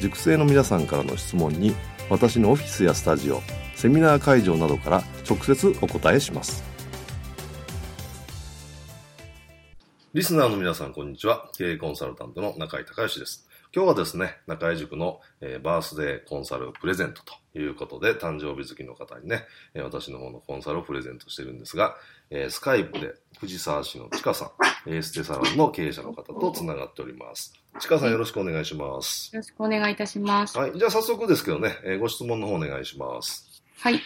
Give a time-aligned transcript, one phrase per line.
[0.00, 1.74] 塾生の皆さんからの質問に
[2.10, 3.40] 私のオフィスやスタジオ
[3.74, 6.62] セミナー会場などから直接お答えします。
[10.12, 11.50] リスナーの皆さんこんにちは。
[11.58, 13.48] 経営コンサルタントの中井隆義です。
[13.74, 21.96] 今日はですね中井塾の、えー、バースデーコンサルプレゼントということで誕生日月の方にね、えー、私の方のコンサルをプレゼントしてるんですが、
[22.30, 24.52] えー、スカイプで藤沢市のちかさ
[24.86, 29.34] んエーステサロンの経営者の方とつながっておりますちかさんよろしくお願いします。
[29.34, 30.56] よろしくお願いいたします。
[30.56, 30.78] はい。
[30.78, 33.64] じゃあ早速ですけどね、えー、ご質問の方お願いします。
[33.80, 34.00] はい。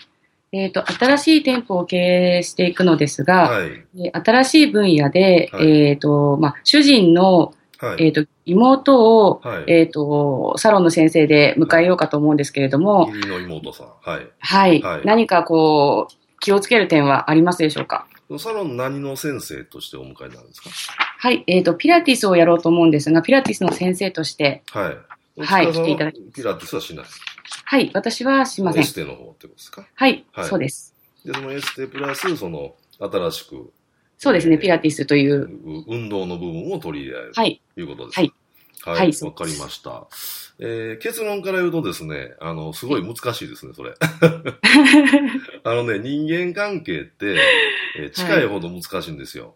[0.52, 13.86] えっ、ー、と、新しい店舗を経営していくのですが、はい、新しい分野で、はい、えっ、ー、と、まあ、主人の、はい、えっ、と、妹を、はい、えっ、と、サロンの先生で迎えようかと思うんですけれども、義理の妹さん。
[14.00, 14.30] はい。
[14.40, 14.82] はい。
[15.04, 18.06] 何かこう、気をつける点はありますでしょうか？
[18.38, 20.70] サロン何の先生としてお迎えなんですか？
[21.18, 24.96] はい、えっ、ー、と、ピラティスをやろうと思うんですが、ピラティスの先生として、はい。
[25.40, 27.04] はい、来ていただきピラティスはしない
[27.64, 28.82] はい、私はしません。
[28.82, 29.86] エステの方ってことですか？
[29.94, 30.94] はい、はい、そうです。
[31.24, 33.72] で、そのエステプラス、その、新しく、
[34.18, 35.48] そうですね、えー、ピラティスという。
[35.88, 38.32] 運動の部分を取り入れられる、はい、ということですはい。
[38.82, 40.06] はい、わ、はい、かりました。
[40.60, 43.94] えー、結論から言うとですね、あの、すごい難しいですね、それ。
[45.62, 47.36] あのね、人間関係って、
[47.96, 49.54] えー、近いほど難しいんですよ。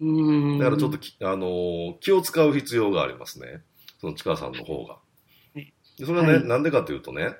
[0.00, 3.62] はい、だからちょっとあのー、気を使う必要がありますね。
[4.00, 4.98] その近さんの方が。
[5.98, 7.34] でそれはね、はい、なんでかというとね、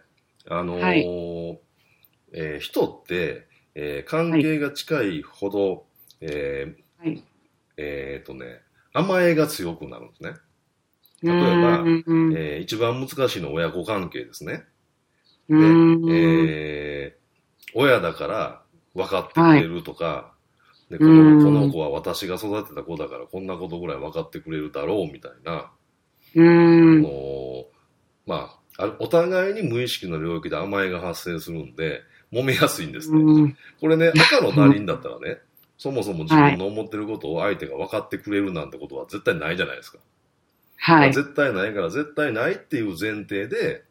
[0.48, 1.60] あのーはい、
[2.32, 5.85] えー、人って、えー、関係が近いほど、
[6.20, 7.24] えー、はい、
[7.76, 8.60] えっ、とね、
[8.92, 10.34] 甘えが強くなるんですね。
[11.22, 11.84] 例えば、
[12.36, 14.64] えー、一番難しいのは親子関係ですね。
[15.48, 15.54] で、
[16.10, 18.62] えー、親だから
[18.94, 20.34] 分かってくれるとか、は
[20.90, 25.70] い、でこのこの子は私が育てた子だからこんなことぐらい分かってくれるだろうみたいな、
[26.34, 27.02] うん。
[27.02, 27.08] の
[28.26, 32.02] まあ、お互いに無意識の領域で甘えが発生するんで、
[32.32, 33.56] 揉めやすいんですね。
[33.80, 35.38] これね、赤の他人だったらね、
[35.78, 39.98] そもそも自分の思ってることを相手が分かってくれるなんてことは絶対ないじゃないですか。
[40.78, 41.12] はい。
[41.12, 43.84] 絶対ないから、絶対ないっていう前提で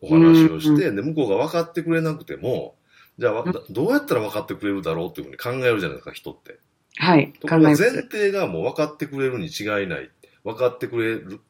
[0.00, 2.74] お話をして、で、向こうが分かってくれなくても、
[3.18, 6.58] じゃあ、どうやったら分かってくれるだろうっていうふうに考えるじゃないですか、人って。
[6.96, 7.32] はい。
[7.40, 10.10] ところが前提がもう分かってくれるに違いない。
[10.44, 11.40] 分かってくれる、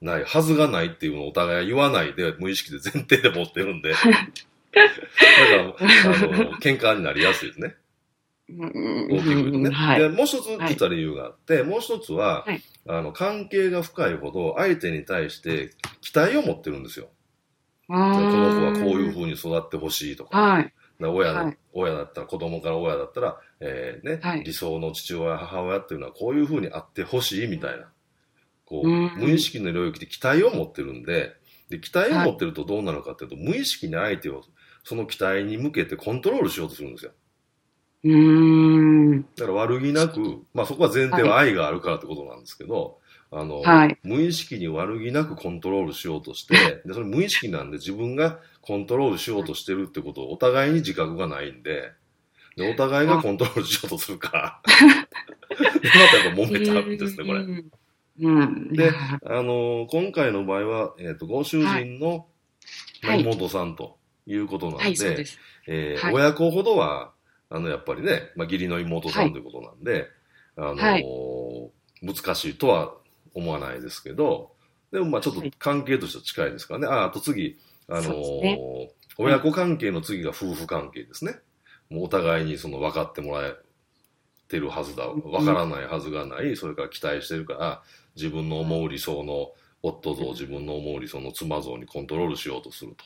[0.00, 3.90] ない、はずがないっていうのをお互い言わないで、無意識で前提で持ってるんで。
[3.92, 4.08] だか
[5.56, 5.74] ら、あの、
[6.58, 7.74] 喧嘩になりやすいですね。
[8.50, 9.70] 大きくね。
[9.70, 15.70] はい、で、もう一つ実は理由があって、はい、もう一つは、はい、あの、関係が深いほど相手に対して
[16.00, 17.08] 期待を持ってるんですよ。
[17.88, 20.38] この子はこういう風に育ってほしいとか。
[20.38, 20.72] はい。
[21.00, 27.88] 親だ、親だったら、子供から親だったら、えー、ね、理想の父親、母親っていうのはこういう風にあってほしいみたいな。
[28.64, 31.34] こう、無意識の領域で期待を持ってるんで、
[31.70, 34.42] で、期待を持ってるとどうなるかっていうと、無意識に相手を
[34.84, 37.12] その期待に向けてコントロールしようとするんですよ。
[38.04, 39.22] うん。
[39.22, 42.98] だから悪気なく、まあそこは前提は愛があるからってことなんですけど、
[43.30, 46.54] はい、あの、はい、無意識に悪気なくコントロールしようとして、
[46.86, 51.92] で、それ無意識なんで自分がコントロールしようとしてるってことをお互いに自覚がないんで、
[52.56, 54.62] で、お互いがコントロールしようとするから、
[55.80, 57.64] で、またやっぱ揉めちゃうんですね、これ。
[58.20, 58.90] うん、で、
[59.24, 62.26] あの今回の場合は、えっ、ー、と、ご主人の
[63.02, 63.96] 妹さんと
[64.26, 65.26] いうことなんで、はいはい、
[65.68, 67.12] えー、親子ほどは、
[67.50, 70.04] あの、やっぱりね、まあ、義理の妹さんということなんで、はい、
[70.56, 71.70] あのーはい、
[72.02, 72.94] 難しいとは
[73.34, 74.52] 思わないですけど、
[74.92, 76.86] でもまあちょっと関係としては近いですからね。
[76.86, 77.58] あ、あと次、
[77.88, 81.38] あのーね、親子関係の次が夫婦関係ですね。
[81.90, 83.56] もうお互いにその分かってもらえ
[84.48, 85.06] てるはずだ。
[85.08, 86.56] 分からないはずがない。
[86.56, 87.82] それから期待してるから、
[88.16, 89.52] 自分の思う理想の
[89.82, 93.04] 夫像、自分の思う理想の妻像にコントロールしようとすると。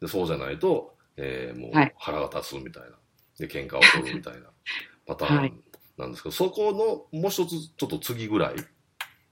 [0.00, 2.90] で、そうじゃないと、えー、もう腹が立つみたいな。
[3.38, 4.50] で、喧嘩を取るみたいな
[5.06, 5.62] パターン
[5.98, 6.72] なんですけど、そこ
[7.12, 8.54] のもう一つちょっと次ぐらい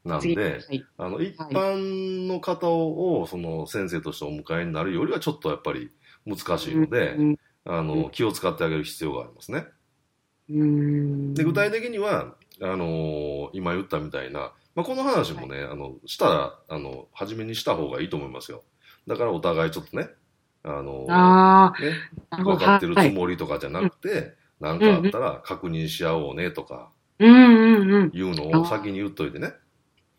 [0.05, 5.91] なんで、はい、あの、一般の方を、その先生としてお迎えになるよりはちょっとやっぱり
[6.26, 9.67] 難しいので、うん、あの、気を使ってあげる必要がありますね。
[10.49, 18.64] で、具体的には、あのー、今言ったみたいな、まあ、この話もね、はい、あの、したら、あの、初めにした方がいいと思いますよ。
[19.06, 20.08] だからお互いちょっとね、
[20.62, 21.96] あのー、ね、
[22.30, 29.52] 分かってるつもりとかじゃなくて、何、はい、かあったら確認し合おうねとか、いうのを先に言っといてね。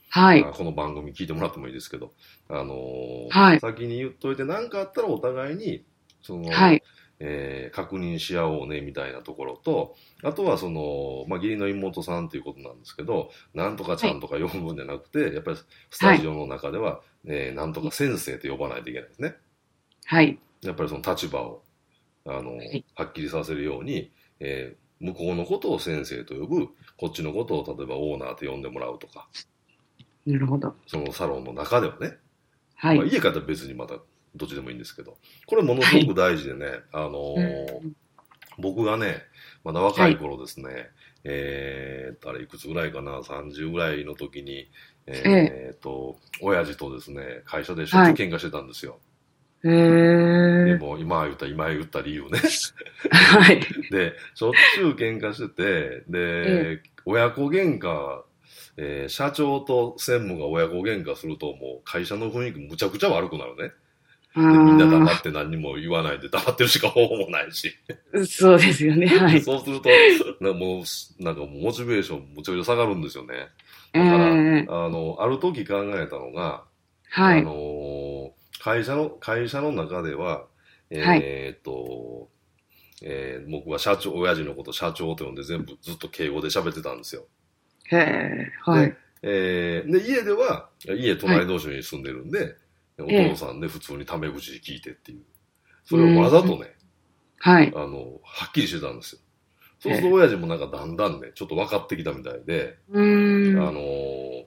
[0.09, 0.43] はい。
[0.43, 2.11] この番組聞いてもらってもいいですけど、
[2.49, 5.85] あのー、はい、先に言っといて何かあったらお互いに、
[6.21, 6.83] その、はい、
[7.19, 15.57] えー、確認し合おうねみたいなところと、あとはその、まあ、義理の妹さんということなんですけど、なんとかちゃんとか呼ぶんじゃなくて、はい、やっぱり
[15.91, 19.35] スタジオの中では、はい、えー、なんとか先生と呼ばないといけないですね。
[20.11, 20.37] はい。
[20.61, 21.63] やっぱりその立場を、
[22.25, 24.11] あの、はい、はっきりさせるように、
[24.41, 26.67] えー、向こうのことを先生と呼ぶ、
[26.97, 29.29] こっちのことを例えばオーナーと呼んでもらうとか。
[30.25, 30.75] なるほど。
[30.85, 32.17] そのサロンの中ではね。
[32.75, 32.97] はい。
[32.97, 33.99] まあ、家から別にまた
[34.35, 37.95] どっちでもいいんですけど、これものすごく大事でね、はい、あのーうん、
[38.59, 39.21] 僕がね、
[39.63, 40.89] まだ若い頃ですね、はい、
[41.23, 44.69] えー、あれいくつぐらいかな、30ぐらいの時に、
[45.07, 48.99] えー、っと、親父とですね、会社でしょっちゅう喧嘩してたんですよ。
[48.99, 49.10] へ、
[49.63, 52.39] はい、でも今言った、今言った理由ね。
[53.11, 53.59] はい。
[53.91, 58.23] で、しょっちゅう喧嘩してて、で、親子喧嘩
[58.77, 63.71] えー、社長と専務が親子喧嘩するともう会社の雰囲気むちゃくちゃ悪くなるね。
[64.33, 67.75] みんな黙って何も言わないで黙ってるしか方法もないし。
[68.25, 69.05] そうですよね。
[69.19, 69.41] はい。
[69.41, 69.89] そうすると、
[70.39, 73.49] なもう、なんかモチベーションむちゃくちゃ下がるんですよね。
[73.91, 76.63] だから、えー、あの、ある時考えたのが、
[77.09, 77.41] はい。
[77.41, 78.31] あの
[78.61, 80.45] 会社の、会社の中では、
[80.91, 82.27] えー、っと、はい、
[83.01, 87.25] えー、僕は社長、親父のこと社長と呼んで全部ずっと敬語で喋ってたんですよ。
[87.91, 88.95] へえ、はい。
[89.23, 92.55] えー、で、家では、家隣同士に住んでるんで、はい
[92.99, 95.23] お父さんで普通にタメ口聞いてっていう。
[95.85, 96.75] それをわざとね、
[97.39, 97.73] はい。
[97.75, 99.21] あの、はっきりしてたんですよ。
[99.79, 104.45] そうすると親父もなんかだんだんね、ちょっと分かってきたみたいで、あのー、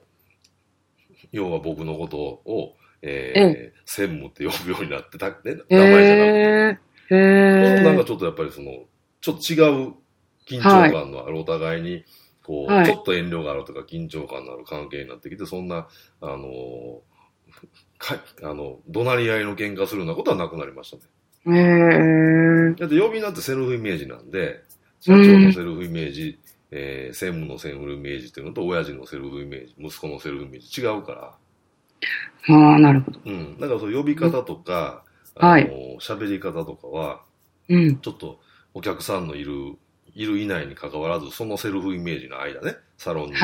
[1.33, 5.35] 要は僕のことを、えー、専務って呼ぶようになってた、ね、
[5.69, 7.15] 名前じゃなくて。
[7.15, 7.83] へー。
[7.83, 8.71] なんかちょっとやっぱりその、
[9.21, 9.93] ちょっと違う
[10.47, 12.03] 緊張感のあるお互いに、
[12.43, 15.87] こう、はい、ちょっと遠慮があるとか緊張感のある関係になってきて、そんな、
[16.21, 17.15] あのー
[17.97, 20.97] かあの、怒鳴り合いの喧嘩するようなことはなくなりました
[21.49, 21.57] ね。
[21.57, 22.75] へー。
[22.75, 24.63] だって呼び名ってセルフイメージなんで、
[24.99, 26.39] 社長のセルフイメージ、
[26.71, 31.33] えー、専務のセルフイメージっていうのと、親父のセルフイメージ、息子のセルフイメージ違うから。
[32.47, 33.19] ああ、なるほど。
[33.25, 33.57] うん。
[33.59, 35.03] だからそう呼び方とか、
[35.35, 35.63] うん、あの、
[35.99, 37.21] 喋、はい、り方とかは、
[37.69, 37.97] うん。
[37.97, 38.39] ちょっと
[38.73, 39.77] お客さんのいる、
[40.13, 43.35] いる以内に関わらず、そのセルフイメージの間ね、サロンに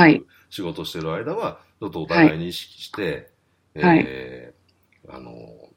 [0.50, 3.32] 仕事してる間は、ちょっとお互いに意識して、
[3.76, 5.32] はい、えー、あの、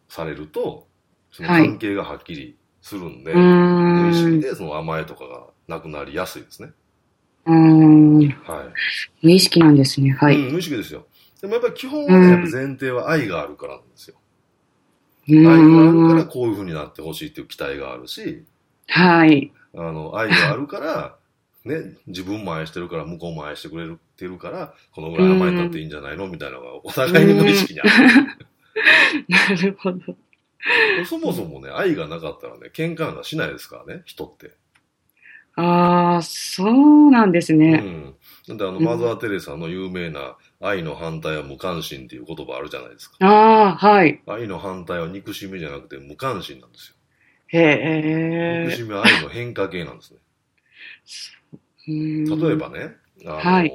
[0.09, 0.87] されると、
[1.33, 6.71] その関係がはっきりするんで、はい、無意識でその甘えとかがなくなりやすいですね。
[7.47, 8.19] うん。
[8.29, 8.37] はい。
[9.23, 10.13] 無意識なんですね。
[10.13, 10.37] はい。
[10.37, 11.07] うん、無意識ですよ。
[11.45, 14.17] でもやっぱり基本はね、やっぱ前提は愛があるからなんですよ。
[15.29, 15.57] 愛があ
[15.93, 18.47] るからこういうふうになってほしいっていう期待があるし、
[18.89, 19.53] はい。
[19.75, 21.17] あの、愛があるから、
[21.67, 26.29] ね、自分も愛してるから向こうも愛してくれてるから、このぐらい甘えたっていいんじゃないの？
[26.29, 27.91] みたいなのがお互いに無意識にある。
[29.29, 29.99] なるほど。
[31.05, 34.53] そもそもね、愛がなかったらね、喧嘩がしないですからね、人って。
[35.57, 37.83] ああ、そうなんですね。
[37.85, 38.15] うん。
[38.49, 43.17] なんであの、マザー・テレサの有名な愛の反対は無関心っていう言葉あるじゃないですか。
[43.21, 44.23] ああ、はい。
[44.27, 46.97] 愛の反対は憎しみじゃなくて無関心なんですよ。
[47.49, 48.65] へえ。
[48.65, 50.21] 憎しみは愛の変化系なんですね。
[51.87, 53.73] 例えばね、あの、はい、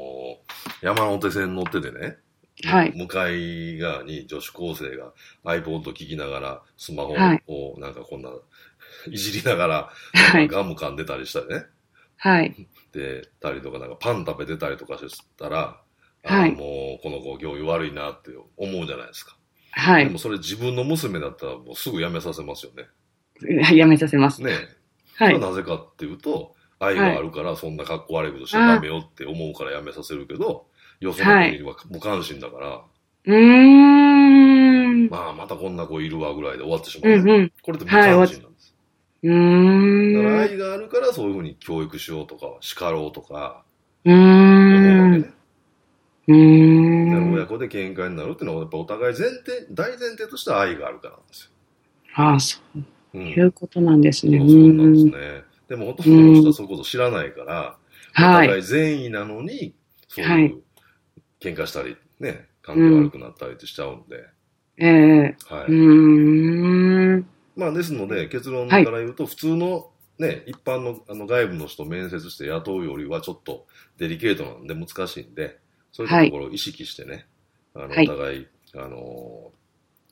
[0.81, 2.17] 山手線乗っててね、
[2.65, 5.13] はい、向かい側に女子高生が
[5.45, 8.31] iPod 聞きながらスマホをなんかこんな、
[9.11, 11.65] いじりながら、はい、ガム噛んでたりしたりね。
[12.17, 12.67] はい。
[12.91, 15.79] で、たりとかなんかパン食べてたりとかしたら、
[16.23, 19.37] はい、もうこの子行為悪いなって思うじゃないですか。
[19.71, 20.05] はい。
[20.05, 22.85] でもそれ自分の娘だったらもうすぐ辞めさせますよね。
[23.71, 24.43] 辞めさせます。
[24.43, 24.51] ね。
[25.15, 25.39] はい。
[25.39, 30.67] なぜかっていうと、愛があるから、そんな格好悪いことしちゃダメよって思うからやめさせるけど、
[30.99, 32.81] よその子には無関心だから、
[33.25, 35.07] うーん。
[35.09, 37.51] まあ、またこんな子いるわぐらいで終わってしまう、うんうん。
[37.61, 38.75] これって無関心なんです。
[39.23, 40.13] うん。
[40.13, 43.63] だから愛があるからそういうふうに教育しようとか、叱ろうとか、
[44.05, 44.48] うん。
[46.33, 51.51] 親子で喧嘩になるっていうのは、やっぱお互い前提、大前提として愛があるからなんですよ。
[52.15, 52.83] ああ、そう。
[53.15, 54.37] うん、いうことなんですね。
[54.37, 55.43] そうなんですね。
[55.67, 57.77] でもほとんどの人はそういうこと知らないから、
[58.15, 59.73] お互い善意なのに、
[60.07, 60.61] そういう
[61.39, 64.25] 喧嘩したり、ね、関係悪くなったりってしちゃうんで。
[64.77, 65.71] ええー、はい。
[65.71, 67.27] うん。
[67.55, 73.65] まあ、ですので、結論から言うと、普通のね、一般のあの外部の人面接して雇うよりはちょっと
[73.97, 75.59] デリケートなんで難しいんで、
[75.91, 77.25] そういうところを意識してね、
[77.73, 79.51] はい、あの、お互い、あの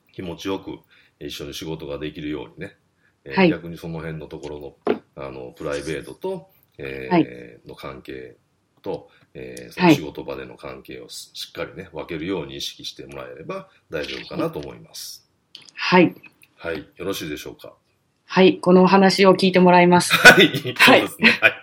[0.09, 0.79] ー、気持ちよく
[1.19, 2.75] 一緒に仕事ができるようにね、
[3.23, 8.37] えーはい、逆にその辺のところの、あの、プライベートと、えー、はい、の関係
[8.81, 15.29] と、えー、その仕事場での関係をしっかりね、分けるように意識してもらえれば大丈夫かなと思います。
[15.75, 16.15] はい。
[16.55, 16.87] はい。
[16.95, 17.73] よろしいでしょうか？
[18.25, 18.59] はい。
[18.59, 20.13] このお話を聞いてもらいます。
[20.17, 20.47] はい。
[20.47, 21.39] そうですね。
[21.41, 21.53] はい。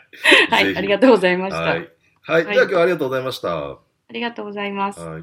[0.51, 0.77] はい。
[0.77, 1.61] ありがとうございました。
[1.61, 1.91] はい。
[2.23, 2.45] はい。
[2.45, 3.84] では今日はありがとうございました。
[4.09, 5.01] ありがとうございます。
[5.01, 5.23] はい。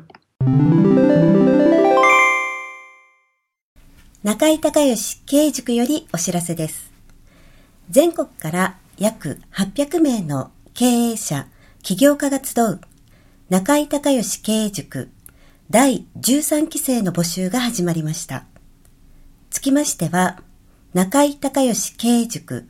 [4.23, 6.91] 中井隆義経営塾よりお知らせです。
[7.89, 11.47] 全国から約800名の経営者、
[11.81, 12.81] 起業家が集う
[13.50, 15.09] 中井隆義経営塾
[15.69, 18.45] 第13期生の募集が始まりました。
[19.50, 20.41] つきましては、
[20.93, 22.67] 中井隆義経営塾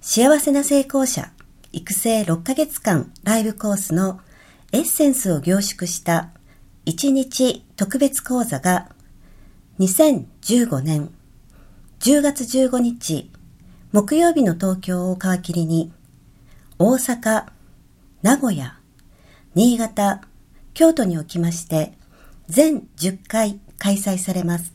[0.00, 1.30] 幸せな成功者
[1.72, 4.20] 育成6ヶ月間ライブコースの
[4.74, 6.30] エッセンスを凝縮した
[6.86, 8.88] 1日特別講座が
[9.78, 11.14] 2015年
[12.00, 13.30] 10月15日
[13.92, 15.92] 木曜日の東京を皮切りに
[16.80, 17.44] 大阪、
[18.22, 18.76] 名古屋、
[19.54, 20.22] 新潟、
[20.74, 21.92] 京都におきまして
[22.48, 24.74] 全10回開催されます。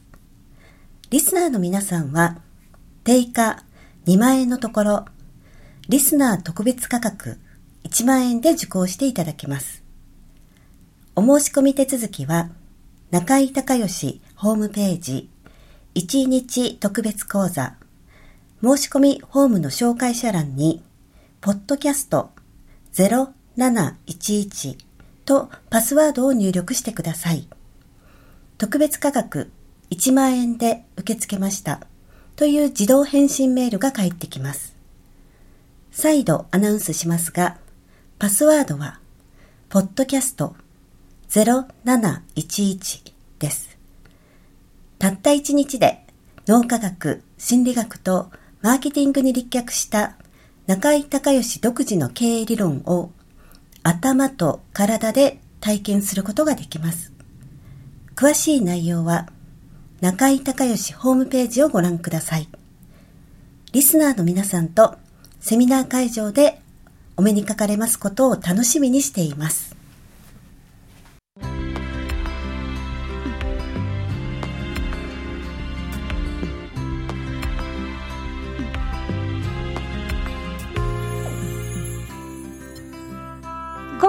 [1.09, 2.37] リスナーの皆さんは
[3.03, 3.65] 定価
[4.05, 5.05] 2万円のところ
[5.89, 7.37] リスナー特別価格
[7.83, 9.88] 1万円で受講していただけます。
[11.21, 12.49] お申し込み手続きは、
[13.11, 15.29] 中井隆義ホームページ
[15.95, 17.75] 1日特別講座
[18.63, 20.81] 申し込みホームの紹介者欄に、
[21.41, 22.29] ポッドキャスト
[22.93, 24.77] 0711
[25.25, 27.49] とパスワードを入力してください。
[28.57, 29.51] 特別価格
[29.89, 31.81] 1万円で受け付けました
[32.37, 34.73] という自動返信メールが返ってきます。
[35.91, 37.57] 再度アナウンスしますが、
[38.19, 39.01] パスワードは、
[39.67, 40.55] ポッドキャスト
[41.29, 43.77] 0711です。
[44.97, 46.03] たった一日で
[46.47, 48.31] 脳科学、心理学と
[48.61, 50.15] マーケティングに立脚した
[50.65, 53.11] 中井隆義独自の経営理論を
[53.83, 57.13] 頭と体で体験することができます。
[58.15, 59.29] 詳しい内容は
[60.01, 62.49] 中井隆義ホームページをご覧ください。
[63.71, 64.97] リスナーの皆さんと
[65.39, 66.59] セミナー会場で
[67.17, 69.78] お目にかかれますことを楽しみにしています。